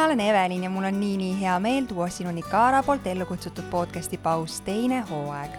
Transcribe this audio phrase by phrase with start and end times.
[0.00, 3.64] mina olen Evelin ja mul on nii-nii hea meel tuua sinuni Kaara poolt ellu kutsutud
[3.70, 5.50] podcasti Paus teine hooaeg.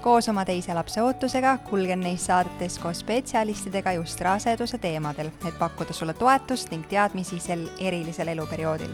[0.00, 5.92] koos oma teise lapse ootusega kulgen neis saadetes koos spetsialistidega just raseduse teemadel, et pakkuda
[5.92, 8.92] sulle toetust ning teadmisi sel erilisel eluperioodil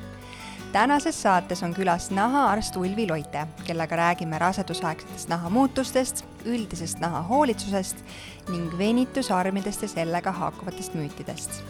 [0.73, 8.05] tänases saates on külas nahaarst Ulvi Loite, kellega räägime rasedusaegsetest nahamuutustest, üldisest nahahoolitsusest
[8.51, 11.63] ning venitusarmidest ja sellega haakuvatest müütidest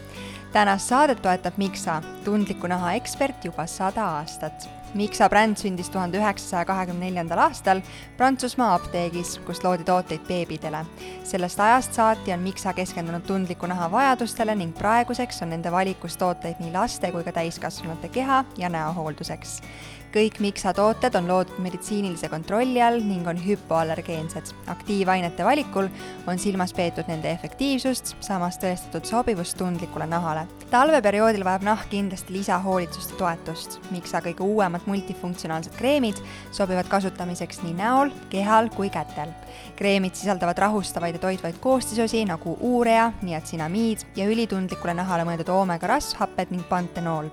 [0.53, 4.67] tänast saadet toetab Mixa, tundliku naha ekspert juba sada aastat.
[4.93, 7.81] Mixa bränd sündis tuhande üheksasaja kahekümne neljandal aastal
[8.17, 10.83] Prantsusmaa apteegis, kus loodi tooteid beebidele.
[11.23, 16.61] sellest ajast saati on Mixa keskendunud tundliku naha vajadustele ning praeguseks on nende valikus tooteid
[16.61, 19.61] nii laste kui ka täiskasvanute keha ja näohoolduseks
[20.13, 24.51] kõik Mixa tooted on loodud meditsiinilise kontrolli all ning on hüpoallergeensed.
[24.69, 25.87] aktiivainete valikul
[26.27, 30.45] on silmas peetud nende efektiivsust, samas tõestatud sobivust tundlikule nahale.
[30.69, 33.79] talveperioodil vajab nahk kindlasti lisahoolitsust ja toetust.
[33.91, 39.33] Mixa kõige uuemad multifunktsionaalsed kreemid sobivad kasutamiseks nii näol, kehal kui kätel.
[39.75, 46.51] kreemid sisaldavad rahustavaid ja toitvaid koostisosi nagu uurea, niatsinamiid ja ülitundlikule nahale mõeldud oomega rasvhapped
[46.51, 47.29] ning pantenool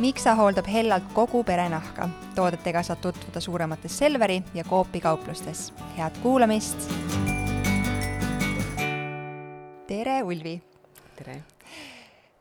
[0.00, 2.06] Mixa hooldab hellalt kogu pere nahka.
[2.32, 5.74] toodetega saad tutvuda suuremates Selveri ja Coopi kauplustes.
[5.98, 6.88] head kuulamist!
[9.86, 10.62] tere, Ulvi!
[11.16, 11.42] tere!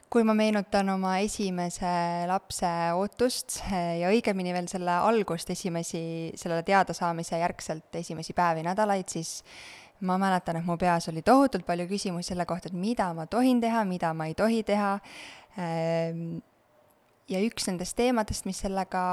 [0.09, 1.91] kui ma meenutan oma esimese
[2.31, 3.59] lapse ootust
[3.99, 9.41] ja õigemini veel selle algust, esimesi, sellele teadasaamise järgselt esimesi päevi, nädalaid, siis
[10.07, 13.59] ma mäletan, et mu peas oli tohutult palju küsimusi selle kohta, et mida ma tohin
[13.59, 14.95] teha, mida ma ei tohi teha
[15.59, 16.39] ehm,
[17.29, 19.03] ja üks nendest teemadest, mis sellega,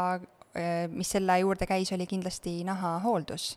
[0.56, 3.56] äh, mis selle juurde käis, oli kindlasti nahahooldus.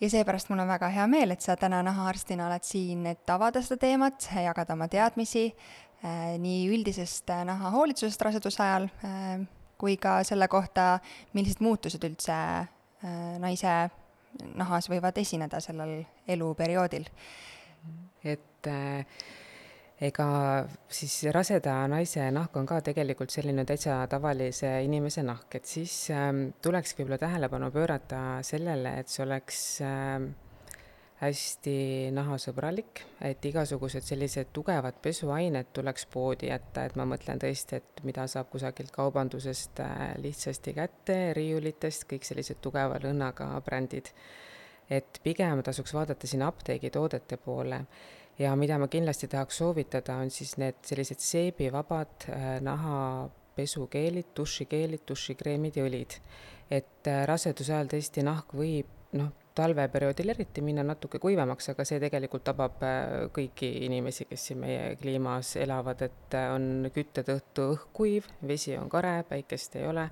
[0.00, 3.62] ja seepärast mul on väga hea meel, et sa täna nahaarstina oled siin, et avada
[3.62, 8.88] seda teemat, jagada oma teadmisi äh, nii üldisest äh, nahahoolitsusest raseduse ajal
[9.78, 10.98] kui ka selle kohta,
[11.34, 12.34] millised muutused üldse
[13.42, 13.72] naise
[14.56, 15.98] nahas võivad esineda sellel
[16.30, 17.08] eluperioodil.
[18.24, 19.04] et äh
[20.04, 20.28] ega
[20.90, 26.48] siis raseda naise nahk on ka tegelikult selline täitsa tavalise inimese nahk, et siis ähm,
[26.62, 30.32] tulekski võib-olla tähelepanu pöörata sellele, et see oleks ähm,
[31.20, 31.76] hästi
[32.14, 38.26] nahasõbralik, et igasugused sellised tugevad pesuained tuleks poodi jätta, et ma mõtlen tõesti, et mida
[38.30, 44.12] saab kusagilt kaubandusest äh, lihtsasti kätte, riiulitest, kõik sellised tugeva lõhnaga brändid.
[44.90, 47.78] et pigem tasuks vaadata siin apteegitoodete poole
[48.38, 55.78] ja mida ma kindlasti tahaks soovitada, on siis need sellised seebivabad äh, nahapesukeelid, dušikeelid, dušikreemid
[55.78, 56.18] ja õlid.
[56.70, 62.00] et äh, raseduse ajal tõesti nahk võib noh, talveperioodil eriti minna natuke kuivemaks, aga see
[62.02, 67.92] tegelikult tabab äh, kõiki inimesi, kes siin meie kliimas elavad, et on kütte tõttu õhk
[67.92, 70.08] kuiv, vesi on kare, päikest ei ole,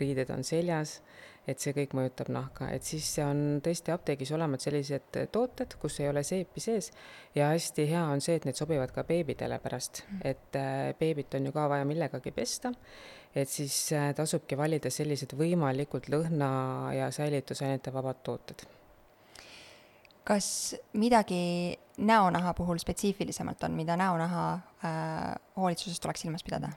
[0.00, 1.00] riided on seljas
[1.46, 6.08] et see kõik mõjutab nahka, et siis on tõesti apteegis olemas sellised tooted, kus ei
[6.10, 6.90] ole seepi sees.
[7.38, 10.22] Ja hästi hea on see, et need sobivad ka beebidele pärast, mm.
[10.26, 12.72] et äh, beebit on ju ka vaja millegagi pesta,
[13.34, 16.48] et siis äh, tasubki valida sellised võimalikult lõhna
[16.96, 18.66] ja säilitusainete vabad tooted.
[20.26, 24.46] Kas midagi näonaha puhul spetsiifilisemalt on, mida näonaha
[24.82, 26.72] äh, hoolitsuses tuleks silmas pidada?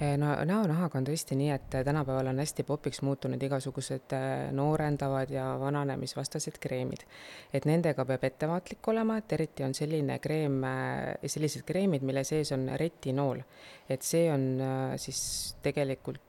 [0.00, 5.32] Eh, no näonahaga on tõesti nii, et tänapäeval on hästi popiks muutunud igasugused eh, noorendavad
[5.34, 7.02] ja vananemisvastased kreemid.
[7.52, 12.52] et nendega peab ettevaatlik olema, et eriti on selline kreem, eh, sellised kreemid, mille sees
[12.54, 13.42] on retinool.
[13.88, 14.62] et see on
[14.96, 16.22] siis tegelikult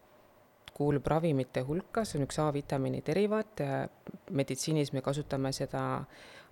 [0.74, 3.62] kuulub ravimite hulka, see on üks A-vitamiini derivaat,
[4.31, 5.84] meditsiinis me kasutame seda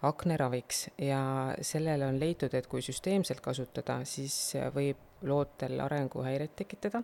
[0.06, 7.04] akneraviks ja sellele on leitud, et kui süsteemselt kasutada, siis võib lootel arenguhäireid tekitada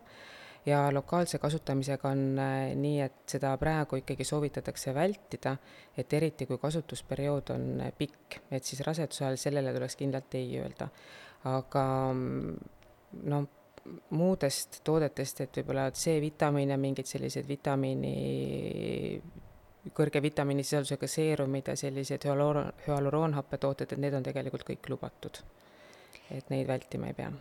[0.65, 5.55] ja lokaalse kasutamisega on äh, nii, et seda praegu ikkagi soovitatakse vältida,
[5.97, 10.57] et eriti kui kasutusperiood on äh, pikk, et siis raseduse ajal sellele tuleks kindlalt ei
[10.61, 10.87] öelda.
[11.43, 12.55] aga mm,
[13.27, 13.43] no
[14.15, 18.13] muudest toodetest, et võib-olla C-vitamiin ja mingid sellised vitamiini,
[19.93, 25.43] kõrge vitamiinisisaldusega seerumid ja sellised hüaluroon, hüaluroonhappetooted, et need on tegelikult kõik lubatud.
[26.31, 27.33] et neid vältima ei pea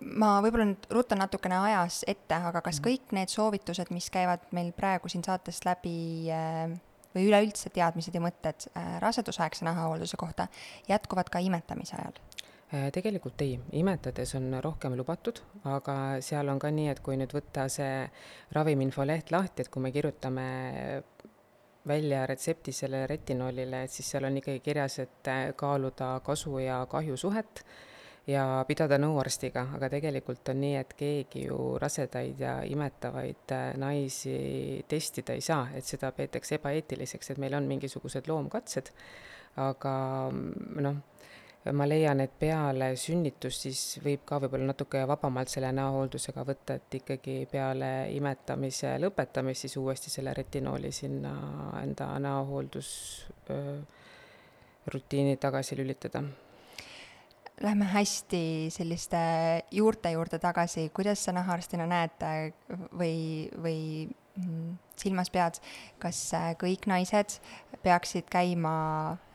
[0.00, 2.84] ma võib-olla nüüd rutan natukene ajas ette, aga kas mm.
[2.86, 5.96] kõik need soovitused, mis käivad meil praegu siin saatest läbi
[6.32, 6.72] äh,
[7.16, 10.48] või üleüldse teadmised ja mõtted äh, rasedusaegse nahahoolduse kohta
[10.90, 12.20] jätkuvad ka imetamise ajal?
[12.74, 17.32] Äh, tegelikult ei, imetades on rohkem lubatud, aga seal on ka nii, et kui nüüd
[17.36, 18.06] võtta see
[18.56, 20.46] ravimiinfo leht lahti, et kui me kirjutame
[21.86, 27.16] välja retsepti sellele retinoolile, et siis seal on ikkagi kirjas, et kaaluda kasu ja kahju
[27.16, 27.62] suhet
[28.26, 33.66] ja pidada nõu arstiga, aga tegelikult on nii, et keegi ju rasedaid ja imetavaid äh,
[33.78, 38.90] naisi testida ei saa, et seda peetakse ebaeetiliseks, et meil on mingisugused loomkatsed,
[39.62, 39.92] aga
[40.32, 40.98] mm, noh,
[41.74, 46.98] ma leian, et peale sünnitust siis võib ka võib-olla natuke vabamalt selle näohooldusega võtta, et
[46.98, 51.34] ikkagi peale imetamise lõpetamist siis uuesti selle retinooli sinna
[51.82, 52.90] enda näohooldus
[54.94, 56.22] rutiini tagasi lülitada
[57.64, 59.18] Lähme hästi selliste
[59.72, 62.24] juurte juurde tagasi, kuidas sa nahaarstina näed
[62.92, 63.78] või, või
[64.36, 65.60] mm, silmas pead,
[66.02, 67.38] kas äh, kõik naised
[67.84, 68.74] peaksid käima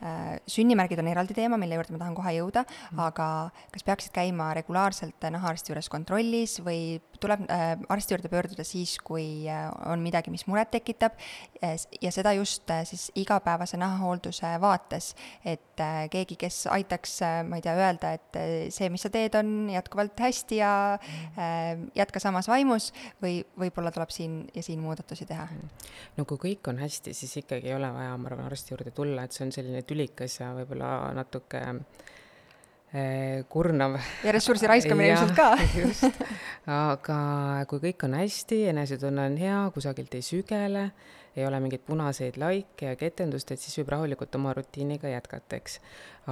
[0.02, 3.28] äh,, sünnimärgid on eraldi teema, mille juurde ma tahan kohe jõuda mm., aga
[3.72, 9.46] kas peaksid käima regulaarselt nahaarsti juures kontrollis või tuleb äh, arsti juurde pöörduda siis, kui
[9.50, 11.18] äh, on midagi, mis muret tekitab
[11.62, 15.12] ja seda just äh, siis igapäevase nahahoolduse vaates,
[15.44, 19.12] et äh, keegi, kes aitaks äh,, ma ei tea, öelda, et äh, see, mis sa
[19.12, 22.90] teed, on jätkuvalt hästi ja äh, jätka samas vaimus
[23.22, 25.48] või võib-olla tuleb siin ja siin muudatusi teha?
[26.16, 29.24] No kui kõik on hästi, siis ikkagi ei ole vaja, ma arvan, arsti juurde tulla,
[29.24, 31.62] et see on selline tülikas ja võib-olla natuke
[32.92, 33.94] Eh, kurnav.
[34.20, 35.54] ja ressursi raiskamine ilmselt ka.
[35.80, 36.18] just,
[36.68, 37.20] aga
[37.70, 40.82] kui kõik on hästi, enesetunne on hea, kusagilt ei sügele,
[41.32, 45.78] ei ole mingeid punaseid laike ja ketendust, et siis võib rahulikult oma rutiiniga jätkata, eks.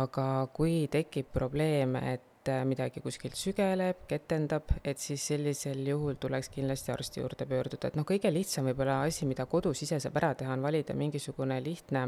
[0.04, 2.28] aga kui tekib probleem, et
[2.64, 8.06] midagi kuskilt sügeleb, ketendab, et siis sellisel juhul tuleks kindlasti arsti juurde pöörduda, et noh,
[8.08, 12.06] kõige lihtsam võib-olla asi, mida kodus ise saab ära teha, on valida mingisugune lihtne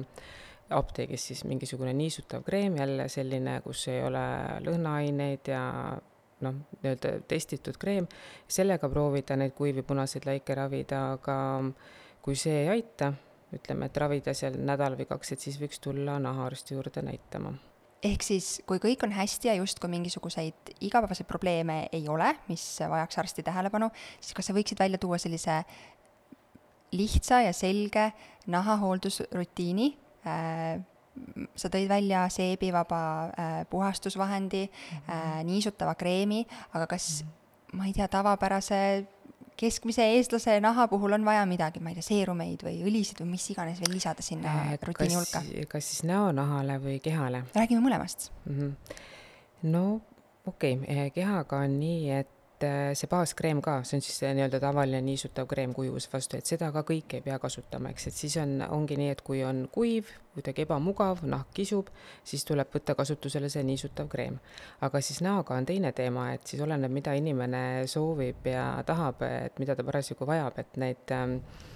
[0.73, 4.23] apteegis siis mingisugune niisutav kreem, jälle selline, kus ei ole
[4.65, 5.65] lõhnaaineid ja
[6.43, 8.09] noh, nii-öelda testitud kreem,
[8.49, 11.37] sellega proovida neid kuivi punaseid laike ravida, aga
[12.23, 13.13] kui see ei aita,
[13.53, 17.53] ütleme, et ravida seal nädal või kaks, et siis võiks tulla nahaarsti juurde näitama
[18.03, 23.19] ehk siis, kui kõik on hästi ja justkui mingisuguseid igapäevaseid probleeme ei ole, mis vajaks
[23.19, 23.91] arsti tähelepanu,
[24.21, 25.63] siis kas sa võiksid välja tuua sellise
[26.93, 28.11] lihtsa ja selge
[28.47, 30.79] nahahooldusrutiini, Äh,
[31.59, 35.45] sa tõid välja seebivaba äh, puhastusvahendi mm, -hmm.
[35.45, 37.77] niisutava kreemi, aga kas -hmm.
[37.77, 39.05] ma ei tea, tavapärase
[39.57, 43.49] keskmise eestlase naha puhul on vaja midagi, ma ei tea, seerumeid või õlisid või mis
[43.55, 45.43] iganes veel lisada sinna rutiini hulka?
[45.73, 47.45] kas siis näonahale või kehale?
[47.55, 48.59] räägime mõlemast mm.
[48.59, 49.03] -hmm.
[49.73, 49.85] no
[50.47, 52.31] okei okay., kehaga on nii, et
[52.63, 56.39] et äh, see baaskreem ka, see on siis see nii-öelda tavaline niisutav kreem kuivuse vastu,
[56.39, 59.43] et seda ka kõike ei pea kasutama, eks, et siis on, ongi nii, et kui
[59.47, 61.91] on kuiv, kuidagi ebamugav, nahk kisub,
[62.25, 64.39] siis tuleb võtta kasutusele see niisutav kreem.
[64.81, 69.59] aga siis näoga on teine teema, et siis oleneb, mida inimene soovib ja tahab, et
[69.59, 71.72] mida ta parasjagu vajab, et neid äh, Äh,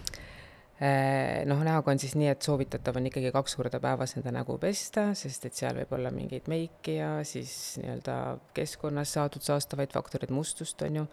[0.76, 5.06] noh, näoga on siis nii, et soovitatav on ikkagi kaks korda päevas enda nägu pesta,
[5.16, 8.16] sest et seal võib olla mingeid meiki ja siis nii-öelda
[8.56, 11.04] keskkonnas saadud saastavaid faktoreid, mustust on ju,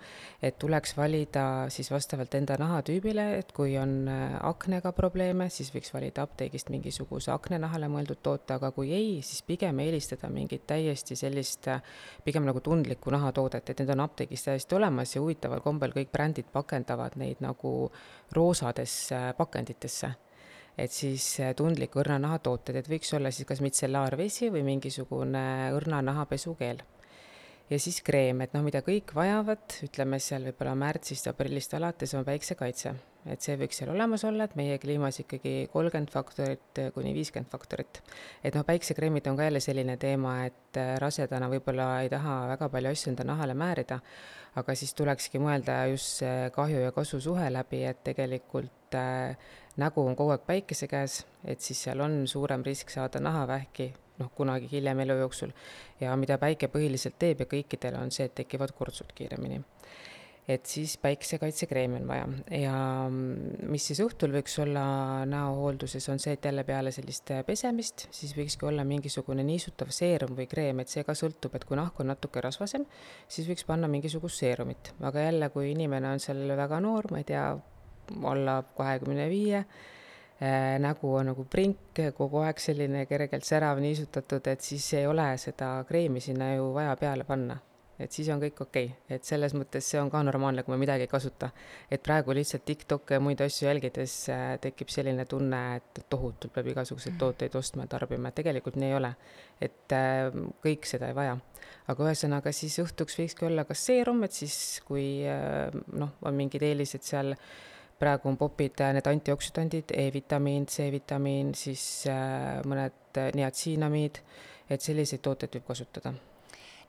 [0.44, 5.94] et tuleks valida siis vastavalt enda nahatüübile, et kui on äh, aknega probleeme, siis võiks
[5.96, 11.72] valida apteegist mingisuguse aknenahale mõeldud toote, aga kui ei, siis pigem eelistada mingit täiesti sellist
[11.72, 11.80] äh,
[12.26, 16.52] pigem nagu tundlikku nahatoodet, et need on apteegis täiesti olemas ja huvitaval kombel kõik brändid
[16.52, 17.74] pakendavad neid nagu
[18.34, 19.20] roosadesse
[19.54, 20.16] pakenditesse.
[20.78, 26.82] et siis äh, tundliku õrnanaha tooted, et võiks olla siis kas mitsellaarvesi või mingisugune õrnanahapesukeel.
[27.74, 32.28] Ja siis kreem, et noh, mida kõik vajavad, ütleme seal võib-olla märtsist, aprillist alates on
[32.28, 32.94] päiksekaitse
[33.32, 38.02] et see võiks seal olemas olla, et meie kliimas ikkagi kolmkümmend faktorit kuni viiskümmend faktorit.
[38.44, 42.70] et noh, päiksekreemid on ka jälle selline teema, et äh, rasedana võib-olla ei taha väga
[42.74, 44.00] palju asju enda nahale määrida,
[44.60, 49.38] aga siis tulekski mõelda just see kahju ja kasu suhe läbi, et tegelikult äh,
[49.80, 54.32] nägu on kogu aeg päikese käes, et siis seal on suurem risk saada nahavähki, noh,
[54.36, 55.54] kunagi hiljem elu jooksul.
[56.02, 59.62] ja mida päike põhiliselt teeb ja kõikidel on see, et tekivad kortsud kiiremini.
[60.44, 62.26] Et siis päikesekaitsekreemi on vaja.
[62.52, 62.76] Ja
[63.08, 64.84] mis siis õhtul võiks olla
[65.30, 70.50] näohoolduses, on see, et jälle peale sellist pesemist, siis võikski olla mingisugune niisutav seerum või
[70.52, 72.84] kreem, et see ka sõltub, et kui nahk on natuke rasvasem,
[73.32, 77.30] siis võiks panna mingisugust seerumit, aga jälle, kui inimene on seal väga noor, ma ei
[77.32, 77.48] tea,
[78.28, 79.64] alla kahekümne viie,
[80.84, 85.76] nägu on nagu prink, kogu aeg selline kergelt särav, niisutatud, et siis ei ole seda
[85.88, 87.60] kreemi sinna ju vaja peale panna
[88.00, 90.80] et siis on kõik okei okay., et selles mõttes see on ka normaalne, kui me
[90.82, 91.50] midagi ei kasuta.
[91.92, 96.72] et praegu lihtsalt TikTok'e ja muid asju jälgides äh, tekib selline tunne, et tohutult peab
[96.74, 99.14] igasuguseid tooteid ostma ja tarbima, et tegelikult nii ei ole.
[99.62, 100.32] et äh,
[100.66, 101.38] kõik seda ei vaja.
[101.88, 106.66] aga ühesõnaga siis õhtuks võikski olla kas seerum, et siis kui äh, noh, on mingid
[106.66, 107.36] eelised seal
[108.00, 112.06] praegu on popid need antioksüdandid E, E-vitamiin, C-vitamiin, siis
[112.68, 114.20] mõned niatsiinamiid,
[114.70, 116.14] et selliseid tooteid võib kasutada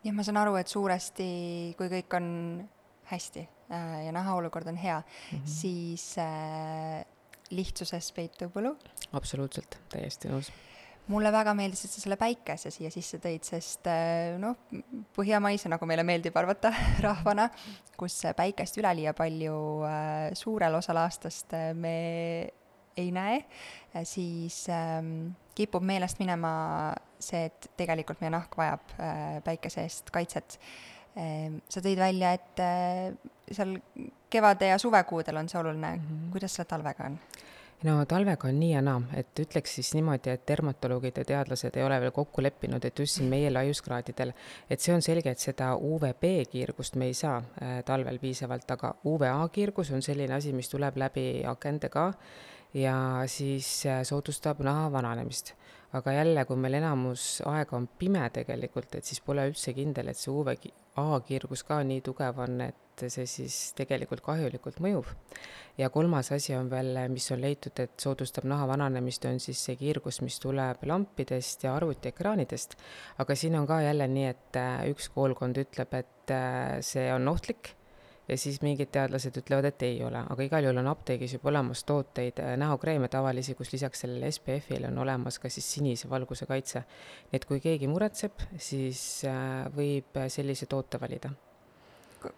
[0.04, 1.26] jah, ma saan aru, et suuresti,
[1.78, 2.28] kui kõik on
[3.10, 5.48] hästi äh, ja nahaolukord on hea mm, -hmm.
[5.48, 7.04] siis äh,
[7.50, 8.76] lihtsuses peitub võlu.
[9.12, 10.52] absoluutselt, täiesti nõus
[11.12, 14.56] mulle väga meeldis, et sa selle päikese siia sisse tõid, sest äh, noh,
[15.16, 16.72] põhjamaise, nagu meile meeldib arvata
[17.04, 17.48] rahvana,
[17.98, 19.56] kus päikest üleliia palju
[19.88, 21.96] äh, suurel osal aastast äh, me
[22.94, 23.40] ei näe,
[24.06, 26.52] siis ähm, kipub meelest minema
[27.18, 28.92] see, et tegelikult meie nahk vajab
[29.42, 30.54] päikese eest kaitset.
[31.18, 32.62] Ähm, sa tõid välja, et
[33.50, 33.74] seal
[34.30, 36.30] kevade ja suvekuudel on see oluline mm, -hmm.
[36.36, 37.18] kuidas selle talvega on?
[37.84, 41.84] No talvega on nii ja naa, et ütleks siis niimoodi, et dermatoloogid ja teadlased ei
[41.84, 44.32] ole veel kokku leppinud, et just siin meie laiuskraadidel,
[44.70, 48.94] et see on selge, et seda UVB kiirgust me ei saa äh, talvel piisavalt, aga
[49.10, 52.10] UVA kiirgus on selline asi, mis tuleb läbi akende ka
[52.74, 52.96] ja
[53.30, 55.54] siis äh, soodustab naha vananemist
[55.94, 60.18] aga jälle, kui meil enamus aega on pime tegelikult, et siis pole üldse kindel, et
[60.18, 60.54] see UV
[61.00, 65.06] A-kiirgus ka nii tugev on, et see siis tegelikult kahjulikult mõjub.
[65.78, 69.76] ja kolmas asi on veel, mis on leitud, et soodustab naha vananemist, on siis see
[69.78, 72.76] kiirgus, mis tuleb lampidest ja arvutiekraanidest.
[73.18, 74.60] aga siin on ka jälle nii, et
[74.90, 76.36] üks koolkond ütleb, et
[76.86, 77.74] see on ohtlik
[78.28, 81.84] ja siis mingid teadlased ütlevad, et ei ole, aga igal juhul on apteegis juba olemas
[81.88, 86.84] tooteid, äh, näokreeme tavalisi, kus lisaks sellele SPF-ile on olemas ka siis sinise valguse kaitse.
[87.32, 91.32] nii et kui keegi muretseb, siis äh, võib sellise toote valida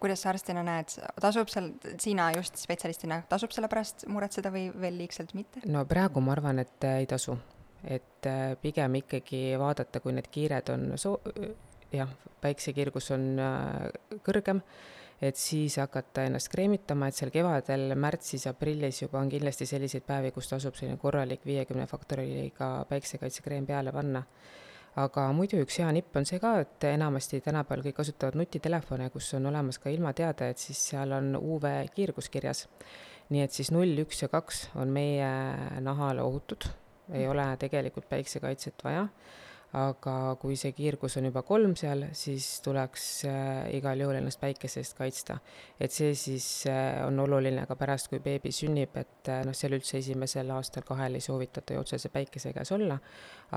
[0.03, 1.69] kuidas sa arstina näed, tasub seal,
[2.03, 5.63] sina just spetsialistina, tasub selle pärast muretseda või veel liigselt mitte?
[5.71, 7.39] no praegu ma arvan, et äh, ei tasu.
[7.87, 8.27] et
[8.59, 11.21] pigem ikkagi vaadata, kui need kiired on soo-,
[11.95, 12.11] jah,
[12.43, 13.29] päiksekirgus on
[14.27, 14.65] kõrgem
[15.23, 20.51] et siis hakata ennast kreemitama, et seal kevadel, märtsis-aprillis juba on kindlasti selliseid päevi, kus
[20.51, 24.25] tasub selline korralik viiekümne faktoriga päiksekaitsekreem peale panna.
[24.97, 29.29] aga muidu üks hea nipp on see ka, et enamasti tänapäeval kõik kasutavad nutitelefone, kus
[29.37, 32.67] on olemas ka ilmateade, et siis seal on UV kiirgus kirjas.
[33.29, 35.29] nii et siis null, üks ja kaks on meie
[35.81, 36.69] nahale ohutud,
[37.13, 39.09] ei ole tegelikult päiksekaitset vaja
[39.77, 44.81] aga kui see kiirgus on juba kolm seal, siis tuleks äh, igal juhul ennast päikese
[44.81, 45.37] eest kaitsta.
[45.81, 49.77] et see siis äh, on oluline ka pärast, kui beebi sünnib, et äh, noh, seal
[49.77, 52.97] üldse esimesel aastal-kahel ei soovitata ju otsese päikese käes olla,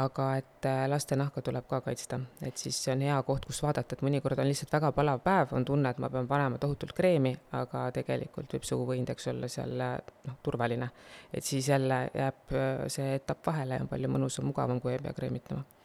[0.03, 3.95] aga et laste nahka tuleb ka kaitsta, et siis see on hea koht, kus vaadata,
[3.95, 7.31] et mõnikord on lihtsalt väga palav päev, on tunne, et ma pean panema tohutult kreemi,
[7.55, 10.91] aga tegelikult võib see UV-indeks olla seal noh, turvaline.
[11.31, 12.55] et siis jälle jääb
[12.91, 15.78] see etapp vahele ja on palju mõnusam, mugavam, kui ei pea kreemitama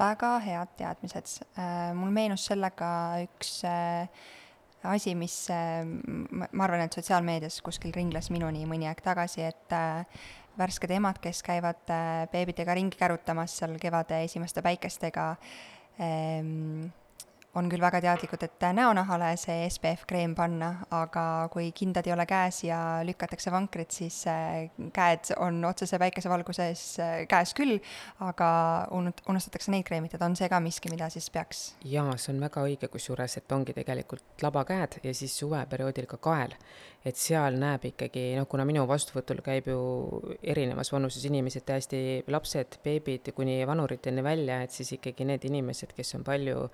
[0.00, 1.40] väga head teadmised.
[1.58, 2.90] Äh, mul meenus sellega
[3.24, 4.08] üks äh,
[4.90, 9.76] asi, mis äh, ma arvan, et sotsiaalmeedias kuskil ringles minuni mõni aeg tagasi, et
[10.60, 11.82] värsked emad, kes käivad
[12.32, 15.30] beebidega ringi kärutamas seal kevade esimeste päikestega,
[16.02, 16.90] ähm,
[17.58, 22.26] on küll väga teadlikud, et näonahale see SPF kreem panna, aga kui kindad ei ole
[22.30, 27.80] käes ja lükatakse vankrit, siis äh, käed on otsese päikesevalguses äh, käes küll,
[28.22, 28.50] aga
[28.92, 31.64] unustatakse neid kreemitada, on see ka miski, mida siis peaks?
[31.90, 36.54] jaa, see on väga õige, kusjuures, et ongi tegelikult labakäed ja siis suveperioodil ka kael.
[37.04, 39.78] Et seal näeb ikkagi, noh, kuna minu vastuvõtul käib ju
[40.52, 46.18] erinevas vanuses inimesed, täiesti lapsed, beebid kuni vanuriteni välja, et siis ikkagi need inimesed, kes
[46.18, 46.66] on palju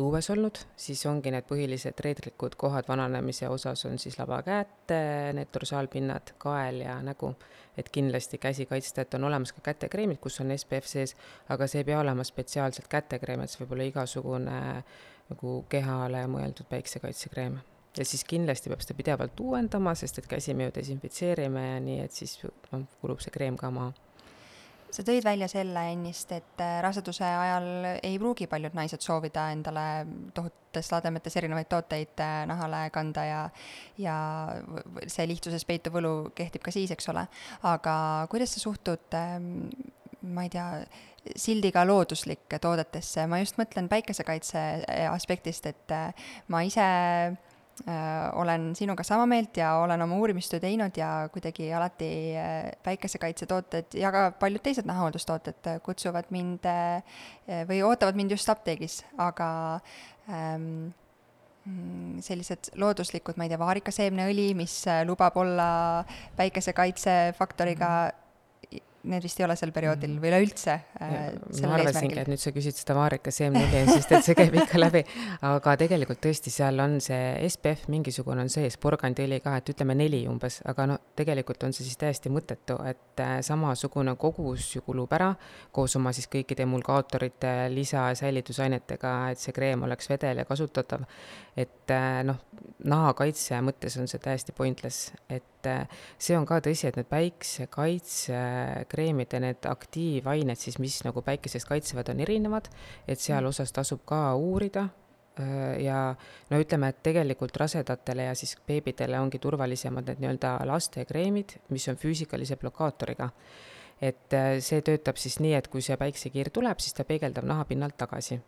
[0.00, 4.94] õues olnud, siis ongi need põhilised reedlikud kohad vananemise osas on siis labakäed,
[5.36, 7.34] need dorsaalpinnad, kael ja nägu.
[7.76, 11.16] et kindlasti käsi kaitsta, et on olemas ka kätekreemid, kus on SPF sees,
[11.50, 14.62] aga see ei pea olema spetsiaalselt kätekreem, et see võib olla igasugune
[15.32, 17.58] nagu kehale mõeldud päiksekaitsekreem
[17.98, 22.00] ja siis kindlasti peab seda pidevalt uuendama, sest et käsi me ju desinfitseerime ja nii,
[22.06, 22.38] et siis
[22.72, 23.92] noh, kulub see kreem ka maha
[24.94, 29.86] sa tõid välja selle ennist, et äh, raseduse ajal ei pruugi paljud naised soovida endale
[30.36, 33.40] tohututes lademetes erinevaid tooteid äh, nahale kanda ja
[33.98, 34.16] ja
[35.06, 37.26] see lihtsuses peituv võlu kehtib ka siis, eks ole.
[37.70, 37.96] aga
[38.30, 39.50] kuidas sa suhtud, ähm,
[40.34, 40.68] ma ei tea,
[41.40, 44.62] sildiga looduslike toodetesse, ma just mõtlen päikesekaitse
[45.10, 47.53] aspektist, et äh, ma ise Äh,
[48.32, 54.12] olen sinuga sama meelt ja olen oma uurimistöö teinud ja kuidagi alati äh, päikesekaitsetooted ja
[54.14, 56.68] ka paljud teised nahahooldustooted äh, kutsuvad mind
[57.68, 59.48] või ootavad mind just apteegis, aga
[60.30, 60.94] ähm,
[61.66, 65.68] mm, sellised looduslikud, ma ei tea, vaarikaseemneõli, mis lubab olla
[66.38, 68.23] päikesekaitsefaktoriga mm,
[69.04, 71.16] need vist ei ole sel perioodil või üleüldse äh,
[71.64, 75.04] ma arvasingi, et nüüd sa küsid seda Vaarika seemneli, sest et see käib ikka läbi.
[75.44, 80.24] aga tegelikult tõesti, seal on see SPF mingisugune on sees, porgandõli ka, et ütleme neli
[80.30, 85.12] umbes, aga no tegelikult on see siis täiesti mõttetu, et äh, samasugune kogus ju kulub
[85.16, 85.32] ära
[85.74, 91.04] koos oma siis kõikide emulgaatorite, lisa- ja säilitusainetega, et see kreem oleks vedel ja kasutatav.
[91.56, 92.40] et äh, noh,
[92.84, 99.62] nahakaitse mõttes on see täiesti pointless, et see on ka tõsi, et need päiksekaitsekreemide, need
[99.68, 102.64] aktiivained siis, mis nagu päikesest kaitsevad, on erinevad,
[103.08, 104.82] et seal osas tasub ka uurida
[105.82, 105.98] ja
[106.50, 111.96] no ütleme, et tegelikult rasedatele ja siis beebidele ongi turvalisemad need nii-öelda lastekreemid, mis on
[111.98, 113.28] füüsikalise blokaatoriga.
[114.02, 118.40] et see töötab siis nii, et kui see päiksekiir tuleb, siis ta peegeldab nahapinnalt tagasi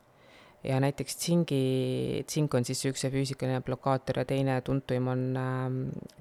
[0.64, 5.66] ja näiteks tsingi, tsink on siis üks füüsikaline blokaator ja teine tuntuim on äh,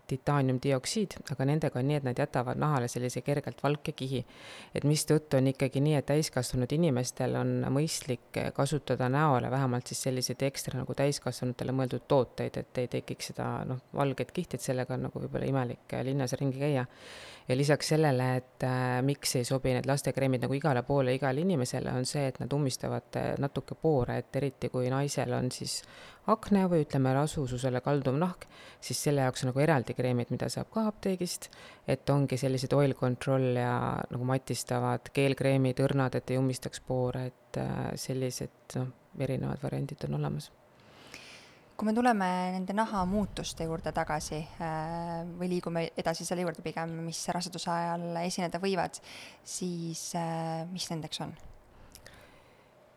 [0.08, 4.24] titaaniumdioksiid, aga nendega on nii, et nad jätavad nahale sellise kergelt valke kihi.
[4.76, 10.44] et mistõttu on ikkagi nii, et täiskasvanud inimestel on mõistlik kasutada näole vähemalt siis selliseid
[10.50, 15.08] ekstra nagu täiskasvanutele mõeldud tooteid, et ei tekiks seda noh, valget kihti, et sellega on
[15.08, 16.86] nagu võib-olla imelik linnas ringi käia
[17.48, 21.94] ja lisaks sellele, et äh, miks ei sobi need lastekreemid nagu igale poole, igale inimesele,
[21.94, 25.78] on see, et nad ummistavad äh, natuke poore, et eriti kui naisel on siis
[26.32, 28.48] akne või ütleme, rasususele kalduv nahk,
[28.82, 31.52] siis selle jaoks on nagu eraldi kreemid, mida saab ka apteegist,
[31.88, 33.78] et ongi sellised oil control ja
[34.10, 40.18] nagu matistavad keelkreemid, õrnad, et ei ummistaks poore, et äh, sellised noh, erinevad variandid on
[40.18, 40.50] olemas
[41.76, 47.20] kui me tuleme nende nahamuutuste juurde tagasi äh, või liigume edasi selle juurde pigem, mis
[47.36, 49.02] raseduse ajal esineda võivad,
[49.44, 51.36] siis äh, mis nendeks on?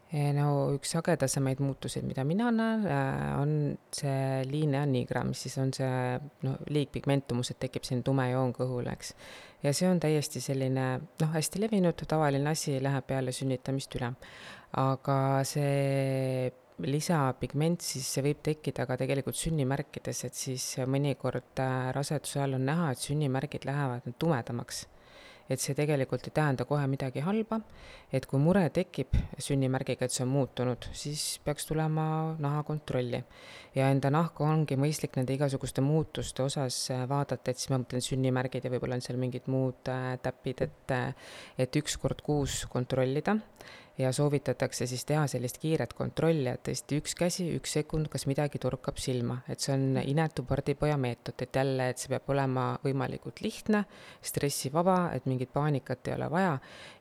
[0.08, 3.50] no üks sagedasemaid muutuseid, mida mina näen, äh, on
[3.92, 5.90] see linea nigra, mis siis on see
[6.46, 9.12] noh, liigpigmentumus, et tekib selline tume joon kõhule, eks.
[9.66, 14.14] ja see on täiesti selline noh, hästi levinud tavaline asi, läheb peale sünnitamist üle.
[14.80, 15.18] aga
[15.48, 16.48] see
[16.86, 22.68] lisapigment, siis see võib tekkida ka tegelikult sünnimärkides, et siis mõnikord äh, raseduse ajal on
[22.68, 24.86] näha, et sünnimärgid lähevad tumedamaks.
[25.48, 27.56] et see tegelikult ei tähenda kohe midagi halba,
[28.12, 33.22] et kui mure tekib sünnimärgiga, et see on muutunud, siis peaks tulema nahakontrolli.
[33.74, 38.04] ja enda nahku ongi mõistlik nende igasuguste muutuste osas äh, vaadata, et siis ma mõtlen
[38.04, 40.94] sünnimärgid ja võib-olla on seal mingid muud äh, täpid, et
[41.58, 43.38] et üks kord kuus kontrollida
[43.98, 48.60] ja soovitatakse siis teha sellist kiiret kontrolli, et tõesti üks käsi, üks sekund, kas midagi
[48.62, 53.42] torkab silma, et see on inetu pardipoja meetod, et jälle, et see peab olema võimalikult
[53.42, 53.84] lihtne,
[54.22, 56.54] stressivaba, et mingit paanikat ei ole vaja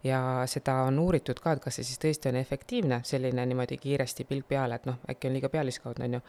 [0.07, 4.25] ja seda on uuritud ka, et kas see siis tõesti on efektiivne, selline niimoodi kiiresti
[4.29, 6.21] pilk peale, et noh, äkki on liiga pealiskaudne, on ju.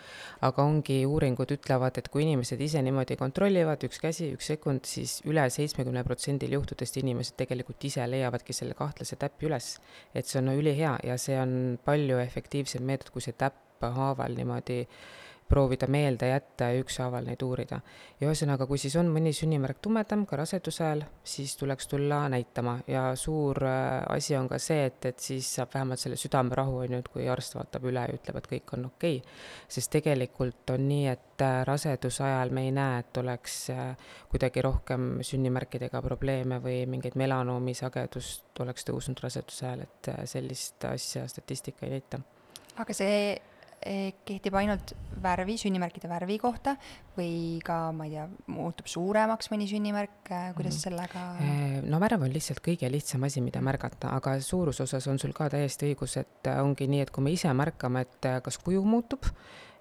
[0.49, 5.19] aga ongi, uuringud ütlevad, et kui inimesed ise niimoodi kontrollivad, üks käsi, üks sekund, siis
[5.29, 9.77] üle seitsmekümne protsendil juhtudest inimesed tegelikult ise leiavadki selle kahtlase täppi üles.
[10.15, 14.83] et see on ülihea ja see on palju efektiivsem meetod, kui see täpphaaval niimoodi
[15.49, 17.81] proovida meelde jätta ja ükshaaval neid uurida.
[18.21, 22.79] ja ühesõnaga, kui siis on mõni sünnimärk tumedam ka raseduse ajal, siis tuleks tulla näitama
[22.87, 26.97] ja suur äh, asi on ka see, et, et siis saab vähemalt selle südamerahu, on
[26.97, 29.37] ju, et kui arst vaatab üle ja ütleb, et kõik on okei okay..
[29.69, 33.93] sest tegelikult on nii, et äh, raseduse ajal me ei näe, et oleks äh,
[34.33, 41.29] kuidagi rohkem sünnimärkidega probleeme või mingeid melanoomi sagedust oleks tõusnud raseduse ajal, et sellist asja
[41.29, 42.21] statistika ei näita.
[42.79, 43.39] aga see
[43.79, 46.75] kehtib ainult värvi, sünnimärkide värvi kohta
[47.17, 50.83] või ka, ma ei tea, muutub suuremaks mõni sünnimärk, eh, kuidas mm.
[50.87, 51.25] sellega?
[51.43, 55.35] Eh, no värv on lihtsalt kõige lihtsam asi, mida märgata, aga suuruse osas on sul
[55.37, 59.31] ka täiesti õigus, et ongi nii, et kui me ise märkame, et kas kuju muutub,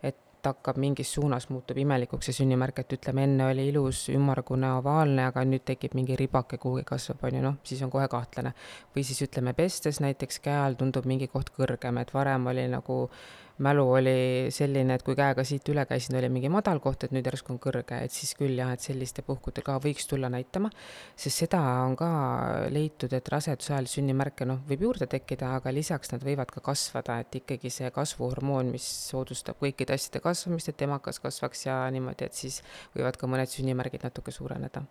[0.05, 5.25] et hakkab mingis suunas, muutub imelikuks see sünnimärk, et ütleme, enne oli ilus ümmargune ovaalne,
[5.31, 8.53] aga nüüd tekib mingi ribake kuhugi kasvab, on ju, noh, siis on kohe kahtlane.
[8.95, 13.07] või siis ütleme, pestes näiteks käe all tundub mingi koht kõrgem, et varem oli nagu
[13.63, 17.25] mälu oli selline, et kui käega siit üle käisin, oli mingi madal koht, et nüüd
[17.27, 20.69] järsku on kõrge, et siis küll jah, et selliste puhkudel ka võiks tulla näitama,
[21.15, 22.09] sest seda on ka
[22.73, 27.19] leitud, et raseduse ajal sünnimärke noh, võib juurde tekkida, aga lisaks nad võivad ka kasvada,
[27.23, 32.37] et ikkagi see kasvuhormoon, mis soodustab kõikide asjade kasvamist, et emakas kasvaks ja niimoodi, et
[32.37, 32.61] siis
[32.95, 34.85] võivad ka mõned sünnimärgid natuke suureneda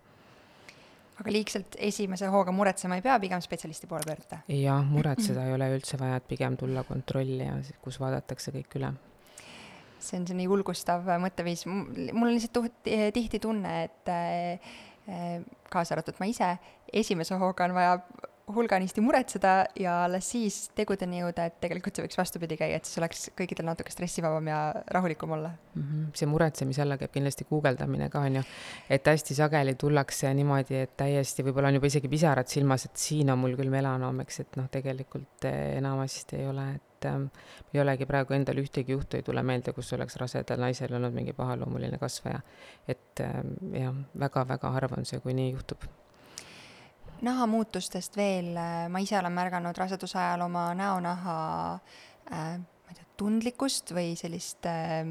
[1.17, 4.41] aga liigselt esimese hooga muretsema ei pea, pigem spetsialisti poole pöörduda?
[4.53, 8.93] jah, muretseda ei ole üldse vaja, et pigem tulla kontrolli ja kus vaadatakse kõik üle.
[9.99, 12.83] see on selline julgustav mõtteviis, mul on lihtsalt
[13.15, 14.73] tihti tunne, et äh,
[15.71, 16.55] kaasa arvatud ma ise,
[16.93, 17.99] esimese hooga on vaja
[18.55, 22.99] hulganisti muretseda ja alles siis tegudeni jõuda, et tegelikult see võiks vastupidi käia, et siis
[23.01, 24.59] oleks kõikidel natuke stressivabam ja
[24.95, 25.81] rahulikum olla mm.
[25.81, 26.05] -hmm.
[26.15, 28.43] see muretsemise alla käib kindlasti guugeldamine ka, on ju.
[28.89, 33.29] et hästi sageli tullakse niimoodi, et täiesti võib-olla on juba isegi pisarad silmas, et siin
[33.29, 37.27] on mul küll melanoom, eks, et noh, tegelikult eh, enamasti ei ole, et ähm,
[37.73, 41.33] ei olegi praegu endal ühtegi juhtu ei tule meelde, kus oleks rasedal naisel olnud mingi
[41.33, 42.39] pahaloomuline kasvaja.
[42.87, 45.83] et ähm, jah, väga-väga harva on see, kui nii juhtub
[47.25, 51.37] nahamuutustest veel, äh, ma ise olen märganud raseduse ajal oma näonaha
[52.31, 55.03] äh, ma ei tea, tundlikkust või sellist äh,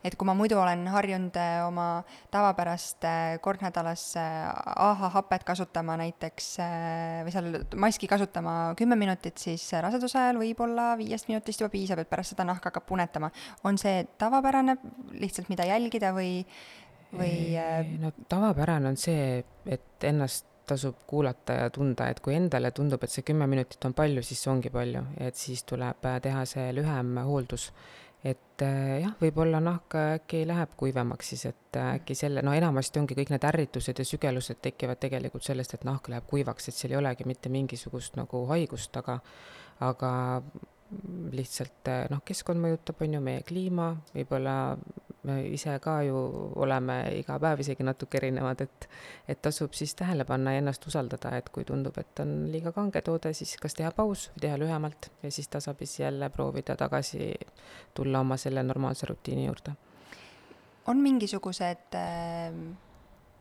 [0.00, 1.86] et kui ma muidu olen harjunud äh, oma
[2.32, 6.50] tavapärast äh, kord nädalas AHA-hapet kasutama näiteks
[7.26, 7.50] või seal
[7.84, 12.48] maski kasutama kümme minutit, siis raseduse ajal võib-olla viiest minutist juba piisab, et pärast seda
[12.48, 13.32] nahk hakkab punetama.
[13.64, 14.78] on see tavapärane
[15.20, 16.40] lihtsalt, mida jälgida või,
[17.12, 17.34] või?
[18.00, 23.12] no tavapärane on see, et ennast tasub kuulata ja tunda, et kui endale tundub, et
[23.12, 26.70] see kümme minutit on palju, siis see ongi palju, et siis tuleb äh, teha see
[26.76, 27.70] lühem hooldus.
[28.24, 33.00] et äh, jah, võib-olla nahk äkki läheb kuivemaks siis, et äh, äkki selle, no enamasti
[33.00, 36.92] ongi kõik need ärritused ja sügelused tekivad tegelikult sellest, et nahk läheb kuivaks, et seal
[36.92, 39.20] ei olegi mitte mingisugust nagu haigust taga,
[39.80, 40.10] aga
[41.30, 44.56] lihtsalt noh, keskkond mõjutab, on ju, meie kliima, võib-olla
[45.28, 46.16] me ise ka ju
[46.60, 48.88] oleme iga päev isegi natuke erinevad, et
[49.28, 53.02] et tasub siis tähele panna ja ennast usaldada, et kui tundub, et on liiga kange
[53.04, 57.32] toode, siis kas teha paus või teha lühemalt ja siis tasapisi jälle proovida tagasi
[57.94, 59.76] tulla oma selle normaalse rutiini juurde.
[60.86, 62.54] on mingisugused äh,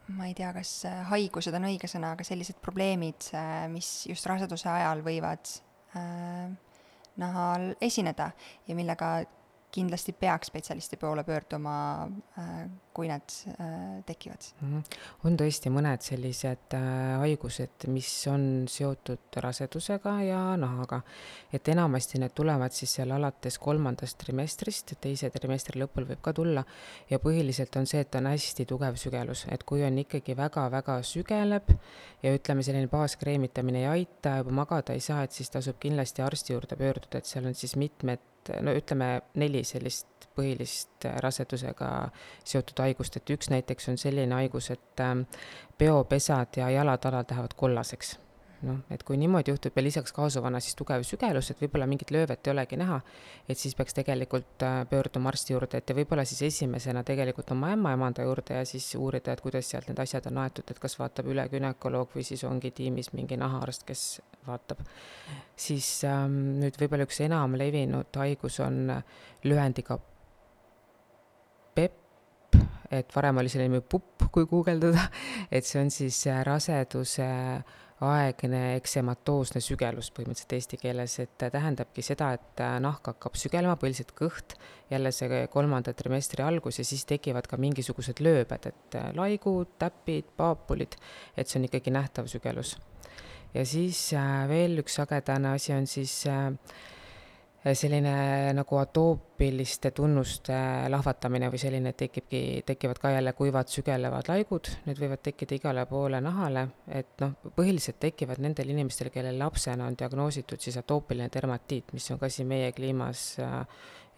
[0.08, 4.70] ma ei tea, kas haigused on õige sõna, aga sellised probleemid, äh, mis just raseduse
[4.70, 5.58] ajal võivad
[7.20, 8.32] nahal esineda
[8.68, 9.12] ja millega
[9.72, 14.44] kindlasti peaks spetsialisti poole pöörduma, äh, kui need äh, tekivad.
[14.60, 14.84] -hmm.
[15.26, 21.02] on tõesti mõned sellised äh, haigused, mis on seotud rasedusega ja nahaga.
[21.54, 26.64] et enamasti need tulevad siis seal alates kolmandast trimestrist, teise trimestri lõpul võib ka tulla,
[27.10, 31.72] ja põhiliselt on see, et on hästi tugev sügelus, et kui on ikkagi väga-väga sügeleb
[32.24, 36.54] ja ütleme, selline baaskreemitamine ei aita, juba magada ei saa, et siis tasub kindlasti arsti
[36.54, 38.20] juurde pöörduda, et seal on siis mitmed
[38.62, 41.92] no ütleme, neli sellist põhilist rasedusega
[42.48, 45.28] seotud haigust, et üks näiteks on selline haigus, et ähm,
[45.78, 48.18] peopesad ja jalatalad lähevad kollaseks.
[48.60, 52.44] Noh, et kui niimoodi juhtub ja lisaks kaasuvana siis tugev sügelus, et võib-olla mingit löövet
[52.44, 52.98] ei olegi näha,
[53.48, 57.70] et siis peaks tegelikult äh, pöörduma arsti juurde, et ja võib-olla siis esimesena tegelikult oma
[57.78, 61.32] ämmaemanda juurde ja siis uurida, et kuidas sealt need asjad on aetud, et kas vaatab
[61.32, 64.06] üle gümnakoloog või siis ongi tiimis mingi nahaarst, kes
[64.48, 64.84] vaatab.
[65.56, 68.92] siis ähm, nüüd võib-olla üks enam levinud haigus on
[69.48, 70.02] lühendiga
[71.76, 72.58] PEP,
[72.92, 75.10] et varem oli selline nimi pupp, kui guugeldada,
[75.52, 82.04] et see on siis äh, raseduse äh, aegne eksematoosne sügelus põhimõtteliselt eesti keeles, et tähendabki
[82.06, 84.56] seda, et nahk hakkab sügelema, põhiliselt kõht,
[84.92, 90.96] jälle see kolmanda trimestri algus ja siis tekivad ka mingisugused lööbed, et laigud, täpid, paapulid,
[91.36, 92.78] et see on ikkagi nähtav sügelus.
[93.54, 96.54] ja siis äh, veel üks sagedane asi on siis äh,
[97.60, 100.56] selline nagu atoopiliste tunnuste
[100.90, 105.84] lahvatamine või selline, et tekibki, tekivad ka jälle kuivad sügelevad laigud, need võivad tekkida igale
[105.90, 111.92] poole nahale, et noh, põhiliselt tekivad nendel inimestel, kellel lapsena on diagnoositud siis atoopiline dermatiit,
[111.94, 113.60] mis on ka siin meie kliimas äh,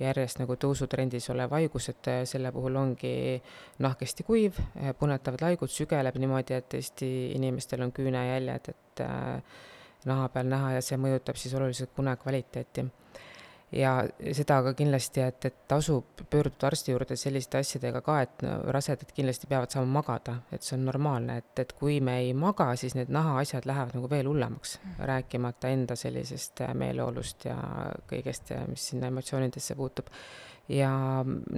[0.01, 3.41] järjest nagu tõusutrendis olev haigus, et äh, selle puhul ongi
[3.81, 9.05] nahk hästi kuiv, äh, punetavad laigud, sügeleb niimoodi, et tõesti inimestel on küünejäljed, et
[10.05, 12.85] naha peal näha ja see mõjutab siis oluliselt pune kvaliteeti
[13.71, 13.91] ja
[14.35, 19.47] seda ka kindlasti, et, et tasub pöörduda arsti juurde selliste asjadega ka, et rasedad kindlasti
[19.51, 23.11] peavad saama magada, et see on normaalne, et, et kui me ei maga, siis need
[23.13, 27.57] nahaasjad lähevad nagu veel hullemaks, rääkimata enda sellisest meeleolust ja
[28.11, 30.11] kõigest, mis sinna emotsioonidesse puutub.
[30.69, 30.91] ja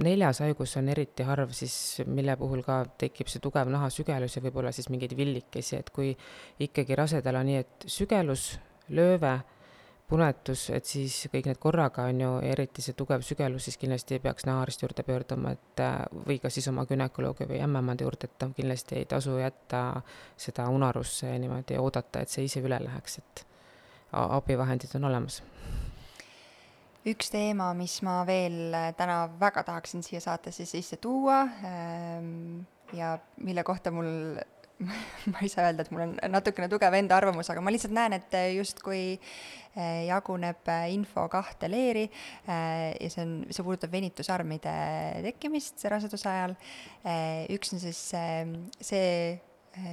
[0.02, 4.72] neljas haigus on eriti harv siis, mille puhul ka tekib see tugev nahasügelus ja võib-olla
[4.72, 6.14] siis mingeid villikesi, et kui
[6.58, 8.54] ikkagi rasedal on nii, et sügelus,
[8.88, 9.40] lööve
[10.08, 14.44] punetus, et siis kõik need korraga on ju, eriti see tugev sügelus, siis kindlasti peaks
[14.48, 15.82] nahaarsti juurde pöörduma, et
[16.26, 20.02] või ka siis oma günekoloogi või ämmaemanda juurde, et kindlasti ei tasu jätta
[20.36, 23.46] seda unarusse niimoodi oodata, et see ise üle läheks, et
[24.12, 25.42] abivahendid on olemas.
[27.04, 33.64] üks teema, mis ma veel täna väga tahaksin siia saatesse sisse tuua ähm, ja mille
[33.64, 34.38] kohta mul
[35.32, 38.16] ma ei saa öelda, et mul on natukene tugev enda arvamus, aga ma lihtsalt näen,
[38.18, 44.76] et justkui eh, jaguneb eh, info kahte leeri eh, ja see on, see puudutab venitusarmide
[45.30, 46.56] tekkimist raseduse ajal.
[47.54, 49.10] üks on siis see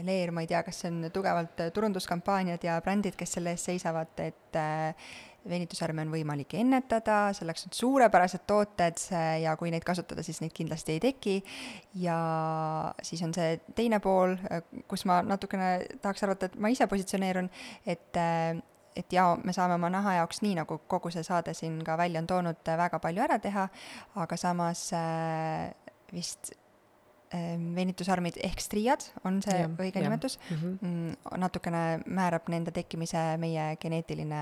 [0.06, 4.12] Leer, ma ei tea, kas see on tugevalt turunduskampaaniad ja brändid, kes selle eest seisavad,
[4.21, 4.60] et
[5.49, 8.99] venitusarme on võimalik ennetada, selleks on suurepärased tooted
[9.41, 11.38] ja kui neid kasutada, siis neid kindlasti ei teki.
[12.04, 12.17] ja
[13.01, 14.36] siis on see teine pool,
[14.88, 17.49] kus ma natukene tahaks arvata, et ma ise positsioneerun,
[17.86, 18.21] et
[18.91, 22.19] et jaa, me saame oma naha jaoks, nii nagu kogu see saade siin ka välja
[22.19, 23.69] on toonud, väga palju ära teha,
[24.19, 24.89] aga samas
[26.12, 26.51] vist
[27.75, 30.04] venitusarmid ehk striiad on see ja, õige ja.
[30.04, 30.67] nimetus mhm.
[30.67, 31.38] mm, -hmm.
[31.39, 34.41] natukene määrab nende tekkimise meie geneetiline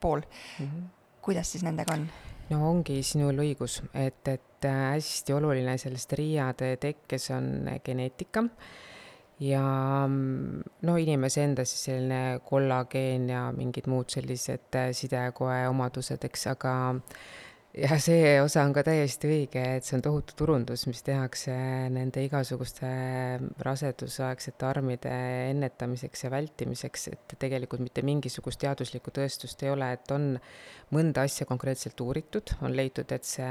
[0.00, 0.66] pool mm.
[0.66, 0.82] -hmm.
[1.22, 2.08] kuidas siis nendega on?
[2.50, 8.44] no ongi sinul õigus, et, et äh, hästi oluline sellest riiade tekkes on geneetika
[9.40, 9.64] ja
[10.06, 16.46] mm, no inimese enda siis selline kollageen ja mingid muud sellised äh, sidekoe omadused, eks,
[16.54, 16.72] aga
[17.78, 21.54] ja see osa on ka täiesti õige, et see on tohutu turundus, mis tehakse
[21.94, 22.90] nende igasuguste
[23.64, 25.14] rasedusaegsete armide
[25.52, 30.30] ennetamiseks ja vältimiseks, et tegelikult mitte mingisugust teaduslikku tõestust ei ole, et on
[30.94, 33.50] mõnda asja konkreetselt uuritud, on leitud, et see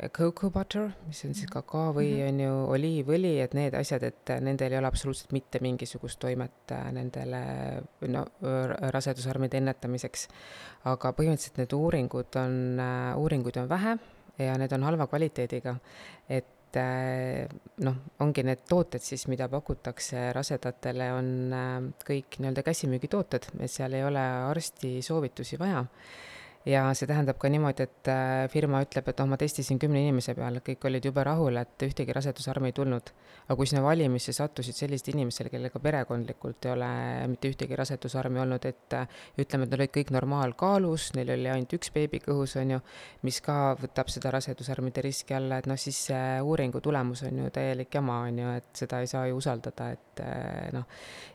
[0.00, 2.28] cocoa butter, mis on siis kakao või mm -hmm.
[2.28, 6.92] on ju oliivõli, et need asjad, et nendel ei ole absoluutselt mitte mingisugust toimet äh,
[6.92, 7.42] nendele
[8.08, 8.24] no
[8.96, 10.28] rasedusarmide ennetamiseks.
[10.84, 13.98] aga põhimõtteliselt need uuringud on, äh, uuringuid on vähe
[14.38, 15.76] ja need on halva kvaliteediga.
[16.28, 21.54] et äh, noh, ongi need tooted siis, mida pakutakse rasedatele, on
[22.08, 25.84] kõik nii-öelda käsimüügitooted, et seal ei ole arsti soovitusi vaja
[26.66, 30.34] ja see tähendab ka niimoodi, et äh, firma ütleb, et noh, ma testisin kümne inimese
[30.38, 33.12] peal, kõik olid jube rahul, et ühtegi rasedusarmi ei tulnud.
[33.42, 36.90] aga kui sinna valimisse sattusid sellised inimesed, kellega perekondlikult ei ole
[37.32, 41.74] mitte ühtegi rasedusarmi olnud, et äh, ütleme, et nad olid kõik normaalkaalus, neil oli ainult
[41.74, 42.80] üks beebi kõhus, on ju,
[43.26, 47.50] mis ka võtab seda rasedusarmide riski alla, et noh, siis see uuringu tulemus on ju
[47.50, 50.86] täielik jama, on ju, et seda ei saa ju usaldada, et äh, noh,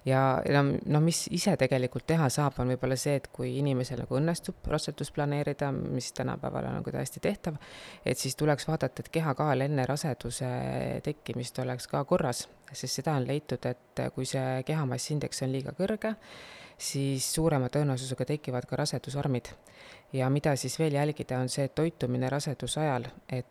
[0.07, 4.15] ja, ja no mis ise tegelikult teha saab, on võib-olla see, et kui inimesel nagu
[4.15, 7.57] õnnestub rasedus planeerida, mis tänapäeval on nagu täiesti tehtav,
[8.05, 10.51] et siis tuleks vaadata, et kehakaal enne raseduse
[11.03, 16.13] tekkimist oleks ka korras, sest seda on leitud, et kui see kehamassindeks on liiga kõrge,
[16.77, 19.53] siis suurema tõenäosusega tekivad ka rasedusarmid.
[20.13, 23.45] ja mida siis veel jälgida, on see, toitumine raseduse ajal, et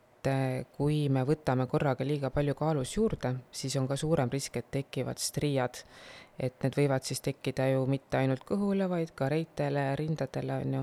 [0.76, 5.18] kui me võtame korraga liiga palju kaalus juurde, siis on ka suurem risk, et tekivad
[5.18, 5.84] striiad.
[6.38, 10.82] et need võivad siis tekkida ju mitte ainult kõhule, vaid ka reitele, rindadele, on ju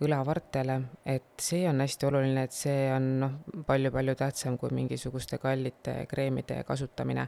[0.00, 3.34] õlavartele, et see on hästi oluline, et see on noh,
[3.68, 7.26] palju-palju tähtsam kui mingisuguste kallite kreemide kasutamine.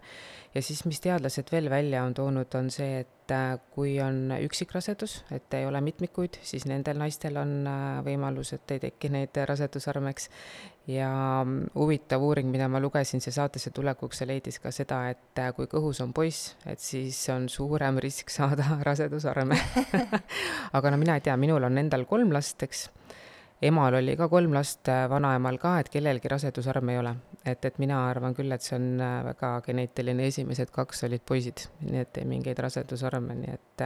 [0.55, 5.21] ja siis, mis teadlased veel välja on toonud, on see, et äh, kui on üksikrasedus,
[5.31, 10.29] et ei ole mitmikuid, siis nendel naistel on äh, võimalus, et ei teki neid rasedusarmeks
[10.91, 11.11] ja
[11.45, 15.53] mm, huvitav uuring, mida ma lugesin see saatesse tulekuks, see leidis ka seda, et äh,
[15.55, 19.59] kui kõhus on poiss, et siis on suurem risk saada rasedusarme
[20.79, 22.89] aga no mina ei tea, minul on endal kolm last, eks.
[23.63, 27.15] Emal oli ka kolm last, äh, vanaemal ka, et kellelgi rasedusarme ei ole.
[27.45, 31.65] et, et mina arvan küll, et see on äh, väga geneetiline, esimesed kaks olid poisid,
[31.83, 33.85] nii et ei mingeid rasedusarme, nii et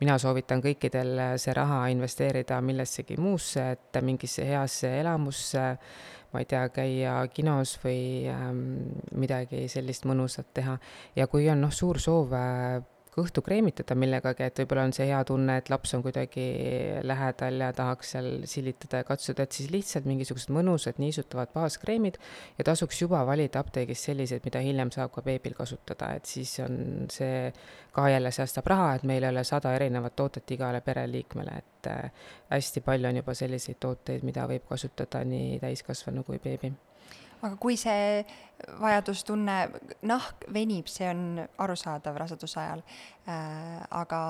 [0.00, 5.64] mina soovitan kõikidel see raha investeerida millessegi muusse, et mingisse heasse elamusse
[6.32, 8.62] ma ei tea, käia kinos või ähm,
[9.18, 10.78] midagi sellist mõnusat teha.
[11.16, 12.32] ja kui on noh, suur soov
[13.12, 16.44] äh, kõhtu kreemitada millegagi, et võib-olla on see hea tunne, et laps on kuidagi
[17.04, 22.16] lähedal ja tahaks seal silitada ja katsuda, et siis lihtsalt mingisugused mõnusad niisutavad baaskreemid
[22.56, 26.78] ja tasuks juba valida apteegist selliseid, mida hiljem saab ka beebil kasutada, et siis on
[27.12, 27.50] see
[27.92, 32.30] ka jälle säästab raha, et meil ei ole sada erinevat toodet igale pereliikmele, et äh,
[32.54, 36.72] hästi palju on juba selliseid tooteid, mida võib kasutada nii täiskasvanu kui beebi
[37.42, 38.22] aga kui see
[38.78, 39.56] vajadustunne,
[40.06, 42.82] nahk venib, see on arusaadav raseduse ajal
[43.26, 43.80] äh,.
[43.90, 44.20] aga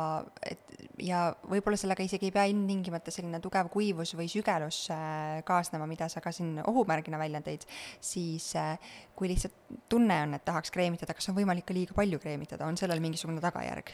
[0.49, 0.73] et
[1.03, 6.09] ja võib-olla sellega isegi ei pea ilmtingimata selline tugev kuivus või sügelus äh, kaasnema, mida
[6.13, 7.67] sa ka siin ohumärgina välja tõid,
[8.01, 12.21] siis äh, kui lihtsalt tunne on, et tahaks kreemitada, kas on võimalik ka liiga palju
[12.23, 13.93] kreemitada, on sellel mingisugune tagajärg?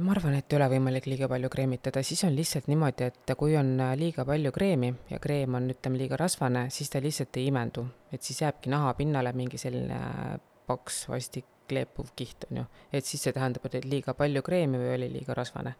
[0.00, 3.56] Ma arvan, et ei ole võimalik liiga palju kreemitada, siis on lihtsalt niimoodi, et kui
[3.60, 7.50] on äh, liiga palju kreemi ja kreem on, ütleme, liiga rasvane, siis ta lihtsalt ei
[7.50, 12.64] imendu, et siis jääbki naha pinnale mingi selline äh, paks, vastik, kleepuv kiht, on ju.
[12.92, 15.74] et siis see tähendab, et liiga palju kreemi või oli liiga rasvane.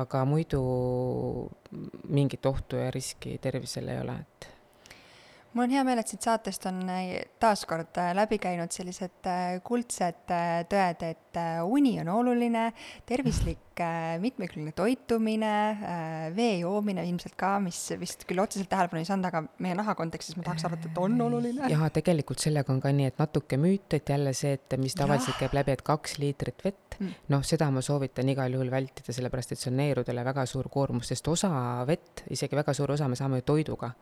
[0.00, 0.60] aga muidu
[2.08, 4.48] mingit ohtu ja riski tervisele ei ole, et
[5.52, 7.10] mul on hea meel, et siit saatest on äh,
[7.42, 10.24] taaskord äh, läbi käinud sellised äh, kuldsed
[10.70, 12.70] tõed, et uni on oluline,
[13.08, 13.60] tervislik
[14.20, 15.52] mitmekülgne toitumine,
[16.36, 20.36] vee joomine ilmselt ka, mis vist küll otseselt tähelepanu ei saanud, aga meie naha kontekstis
[20.36, 21.70] ma tahaks arvata, et on oluline.
[21.72, 25.40] jaa, tegelikult sellega on ka nii, et natuke müüt, et jälle see, et mis tavaliselt
[25.40, 29.56] käib läbi, et kaks liitrit vett mm., noh, seda ma soovitan igal juhul vältida, sellepärast
[29.56, 31.50] et see on neerudele väga suur koormus, sest osa
[31.88, 33.94] vett, isegi väga suur osa me saame ju toiduga.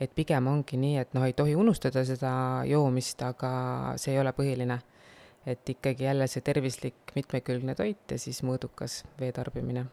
[0.00, 2.32] Et pigem ongi nii, et noh, ei tohi unustada seda
[2.68, 3.50] joomist, aga
[4.00, 4.80] see ei ole põhiline.
[5.46, 9.84] Et ikkagi jälle see tervislik mitmekülgne toit ja siis mõõdukas vee tarbimine.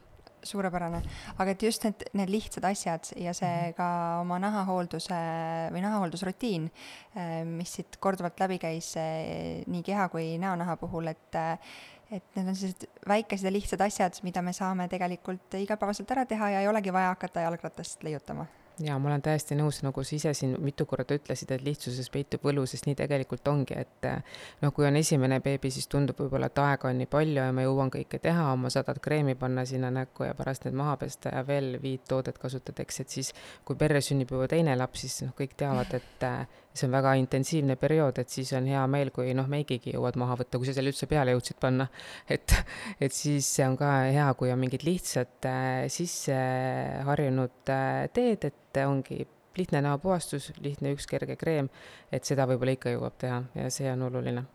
[0.44, 1.00] Suurepärane,
[1.39, 3.76] aga et just need, need lihtsad asjad ja see mhm.
[3.78, 3.88] ka
[4.20, 5.20] oma nahahoolduse
[5.72, 6.66] või nahahooldusrutiin,
[7.16, 11.39] eh, mis siit korduvalt läbi käis eh, nii keha kui näonaha puhul, et
[12.13, 16.52] et need on sellised väikesed ja lihtsad asjad, mida me saame tegelikult igapäevaselt ära teha
[16.58, 18.46] ja ei olegi vaja hakata jalgratast leiutama
[18.79, 22.45] jaa, ma olen täiesti nõus, nagu sa ise siin mitu korda ütlesid, et lihtsuses peitub
[22.47, 24.07] võlu, sest nii tegelikult ongi, et
[24.62, 27.65] noh, kui on esimene beebi, siis tundub võib-olla, et aega on nii palju ja ma
[27.65, 31.45] jõuan kõike teha, oma sadat kreemi panna sinna näkku ja pärast need maha pesta ja
[31.47, 33.33] veel viit toodet kasutada, eks, et siis
[33.65, 36.27] kui perre sünnib juba teine laps, siis noh, kõik teavad, et
[36.73, 40.39] see on väga intensiivne periood, et siis on hea meel, kui noh, meigigi jõuad maha
[40.41, 41.88] võtta, kui sa selle üldse peale jõudsid panna.
[42.29, 42.55] et,
[42.99, 46.39] et siis see on ka hea, kui on mingid lihtsad äh, sisse
[47.05, 49.21] harjunud äh, teed, et ongi
[49.57, 51.69] lihtne näopuhastus, lihtne üks kerge kreem,
[52.12, 54.47] et seda võib-olla ikka jõuab teha ja see on oluline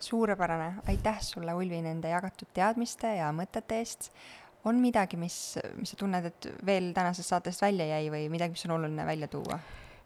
[0.00, 4.12] suurepärane, aitäh sulle, Ulvi, nende jagatud teadmiste ja mõtete eest.
[4.64, 8.66] on midagi, mis, mis sa tunned, et veel tänasest saatest välja jäi või midagi, mis
[8.68, 9.58] on oluline välja tuua?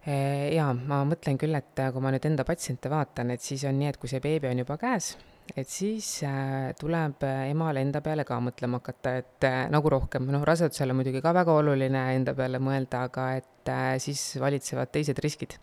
[0.03, 3.63] Eh, jaa, ma mõtlen küll, et äh, kui ma nüüd enda patsiente vaatan, et siis
[3.69, 5.13] on nii, et kui see beebi on juba käes,
[5.55, 10.43] et siis äh, tuleb äh, emal enda peale ka mõtlema hakata, et nagu rohkem, noh,
[10.49, 15.55] rasedusel on muidugi ka väga oluline enda peale mõelda, aga et siis valitsevad teised riskid.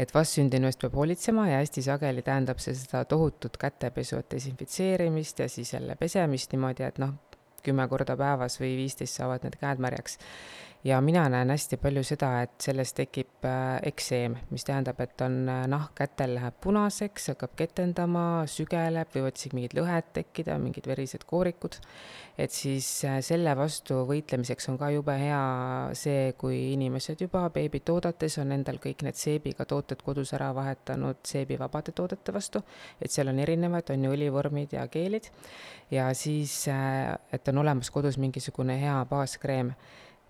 [0.00, 5.44] et vastsündinu eest peab hoolitsema ja hästi sageli tähendab see seda tohutut kätepesu, et desinfitseerimist
[5.44, 7.18] ja siis jälle pesemist niimoodi, et noh,
[7.64, 10.16] kümme korda päevas või viisteist saavad need käed märjaks
[10.84, 15.38] ja mina näen hästi palju seda, et sellest tekib äh, ekseem, mis tähendab, et on
[15.48, 21.24] äh, nahk kätel läheb punaseks, hakkab ketendama, sügeleb, võivad isegi mingid lõhed tekkida, mingid verised
[21.30, 21.78] koorikud.
[22.38, 25.40] et siis äh, selle vastu võitlemiseks on ka jube hea
[25.96, 31.22] see, kui inimesed juba beebit oodates on endal kõik need seebiga tooted kodus ära vahetanud
[31.24, 32.60] seebivabade toodete vastu,
[33.00, 35.30] et seal on erinevad, on ju õlivormid ja keelid,
[35.90, 39.72] ja siis, et on olemas kodus mingisugune hea baaskreem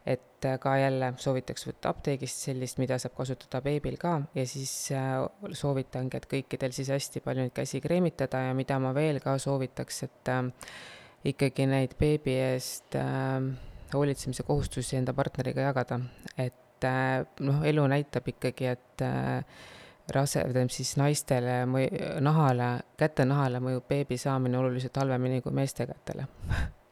[0.06, 4.18] et äh, ka jälle soovitaks võtta apteegist sellist, mida saab kasutada beebil ka.
[4.36, 5.22] Ja siis äh,
[5.56, 10.02] soovitangi, et kõikidel siis hästi palju neid käsi kreemitada ja mida ma veel ka soovitaks,
[10.08, 10.42] et äh,
[11.32, 12.98] ikkagi neid beebi eest
[13.94, 16.00] hoolitsemise kohustusi enda partneriga jagada,
[16.36, 16.84] et
[17.40, 19.04] noh, elu näitab ikkagi, et
[20.12, 26.28] rase, tähendab siis naistele mõju, nahale, kätenahale mõjub beebi saamine oluliselt halvemini kui meeste kätele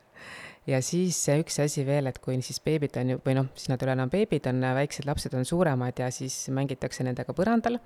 [0.67, 3.83] ja siis üks asi veel, et kui siis beebid on ju, või noh, siis nad
[3.83, 7.81] ei ole enam beebid, on väiksed lapsed on suuremad ja siis mängitakse nendega põrandal,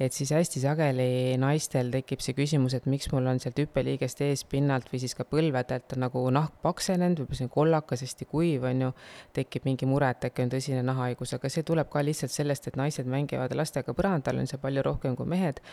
[0.00, 1.08] et siis hästi sageli
[1.40, 5.96] naistel tekib see küsimus, et miks mul on sealt hüppeliigest eespinnalt või siis ka põlvedelt
[5.96, 8.92] on nagu nahk paksenenud, võib-olla selline kollakas, hästi kuiv on ju,
[9.36, 12.76] tekib mingi mure, et äkki on tõsine nahahaigus, aga see tuleb ka lihtsalt sellest, et
[12.80, 15.64] naised mängivad lastega põrandal, on see palju rohkem kui mehed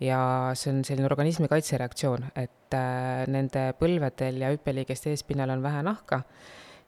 [0.00, 0.18] ja
[0.58, 6.22] see on selline organismi kaitsereaktsioon, et äh, nende põlvedel ja hüppeliigest eespinnal on vähe nahka,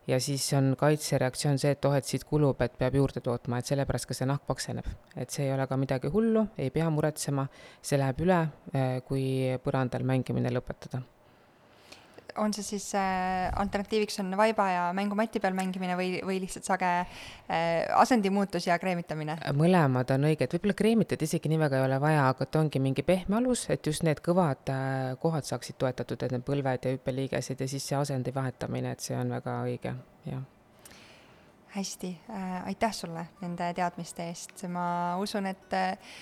[0.07, 3.73] ja siis on kaitsereaktsioon see, et oh, et siit kulub, et peab juurde tootma, et
[3.73, 4.87] sellepärast ka see nahk pakseneb.
[5.17, 7.49] et see ei ole ka midagi hullu, ei pea muretsema,
[7.83, 8.41] see läheb üle,
[8.75, 9.27] eh, kui
[9.65, 11.03] põrandal mängimine lõpetada
[12.43, 16.89] on see siis äh, alternatiiviks on vaiba ja mängumati peal mängimine või, või lihtsalt sage
[17.01, 19.39] äh, asendimuutus ja kreemitamine?
[19.57, 23.07] mõlemad on õiged, võib-olla kreemitada isegi nii väga ei ole vaja, aga et ongi mingi
[23.07, 27.63] pehme alus, et just need kõvad äh, kohad saaksid toetatud, et need põlved ja hüppeliigesed
[27.63, 29.97] ja siis see asendi vahetamine, et see on väga õige,
[30.31, 30.45] jah.
[31.77, 32.09] Hästi.
[32.33, 34.87] Äh,, aitäh sulle nende teadmiste eest, ma
[35.21, 36.15] usun, et äh,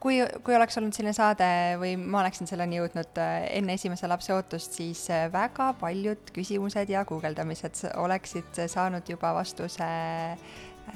[0.00, 1.48] kui, kui oleks olnud selline saade
[1.80, 6.92] või ma oleksin selleni jõudnud äh, enne esimese lapse ootust, siis äh, väga paljud küsimused
[6.92, 9.88] ja guugeldamised oleksid saanud juba vastuse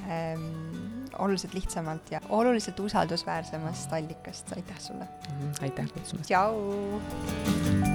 [0.08, 0.46] ähm,
[1.18, 5.52] oluliselt lihtsamalt ja oluliselt usaldusväärsemast allikast, aitäh sulle mm!
[5.68, 6.30] aitäh kutsumast!
[6.30, 7.93] tšau!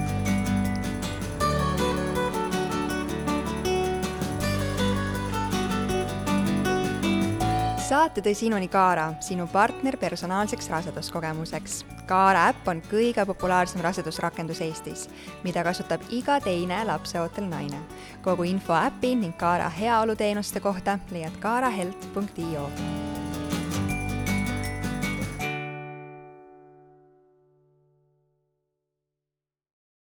[7.90, 11.80] Saate tõi sinuni Kaara, sinu partner personaalseks raseduskogemuseks.
[12.10, 15.08] Kaara äpp on kõige populaarsem rasedusrakendus Eestis,
[15.44, 17.82] mida kasutab iga teine lapseootel naine.
[18.22, 22.70] kogu info äpi ning Kaara heaoluteenuste kohta leiad kaarahealth.io